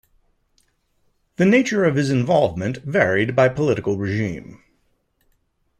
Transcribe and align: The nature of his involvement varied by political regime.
The 1.35 1.45
nature 1.45 1.83
of 1.85 1.93
his 1.95 2.09
involvement 2.09 2.77
varied 2.77 3.35
by 3.35 3.49
political 3.49 3.97
regime. 3.97 4.63